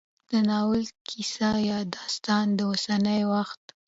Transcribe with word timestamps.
د 0.29 0.31
ناول 0.49 0.83
کيسه 1.07 1.49
يا 1.69 1.79
داستان 1.95 2.45
د 2.57 2.59
اوسني 2.69 3.21
وخت 3.33 3.63